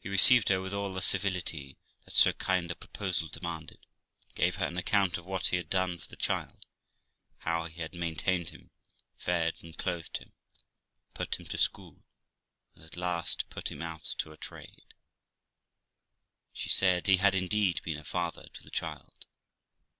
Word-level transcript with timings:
He 0.00 0.08
received 0.08 0.48
her 0.48 0.60
with 0.60 0.74
all 0.74 0.92
the 0.92 1.00
civility 1.00 1.76
that 2.04 2.16
so 2.16 2.32
kind 2.32 2.68
a 2.72 2.74
proposal 2.74 3.28
demanded, 3.28 3.78
gave 4.34 4.56
her 4.56 4.66
an 4.66 4.76
account 4.76 5.16
of 5.16 5.24
what 5.24 5.46
he 5.46 5.56
had 5.58 5.70
done 5.70 5.96
for 5.98 6.08
the 6.08 6.16
child, 6.16 6.66
how 7.38 7.66
he 7.66 7.80
had 7.80 7.94
maintained 7.94 8.48
him, 8.48 8.72
fed 9.16 9.62
and 9.62 9.78
clothed 9.78 10.16
him, 10.16 10.32
put 11.14 11.38
him 11.38 11.46
to 11.46 11.56
school, 11.56 12.02
and 12.74 12.82
at 12.82 12.96
last 12.96 13.48
put 13.48 13.70
him 13.70 13.80
out 13.80 14.02
to 14.02 14.32
a 14.32 14.36
trade. 14.36 14.92
She 16.52 16.68
said 16.68 17.06
he 17.06 17.18
had 17.18 17.36
indeed 17.36 17.80
been 17.84 17.98
a 17.98 18.04
father 18.04 18.48
to 18.54 18.64
the 18.64 18.72
child. 18.72 19.24